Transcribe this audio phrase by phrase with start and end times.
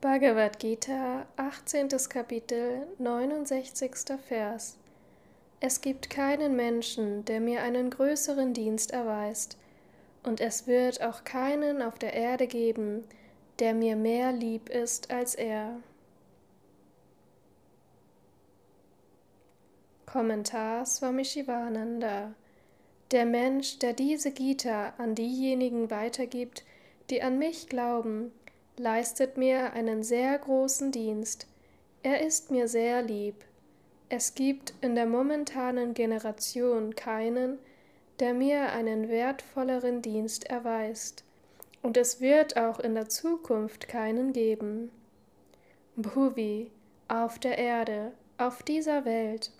[0.00, 1.88] Bhagavad Gita, 18.
[2.08, 4.18] Kapitel, 69.
[4.26, 4.78] Vers.
[5.60, 9.58] Es gibt keinen Menschen, der mir einen größeren Dienst erweist,
[10.22, 13.04] und es wird auch keinen auf der Erde geben,
[13.58, 15.76] der mir mehr lieb ist als er.
[20.06, 22.32] Kommentar Swami Shivananda
[23.10, 26.64] Der Mensch, der diese Gita an diejenigen weitergibt,
[27.10, 28.32] die an mich glauben,
[28.80, 31.46] leistet mir einen sehr großen Dienst.
[32.02, 33.34] Er ist mir sehr lieb.
[34.08, 37.58] Es gibt in der momentanen Generation keinen,
[38.20, 41.24] der mir einen wertvolleren Dienst erweist,
[41.82, 44.90] und es wird auch in der Zukunft keinen geben.
[45.96, 46.70] Bhuvi,
[47.08, 49.50] auf der Erde, auf dieser Welt,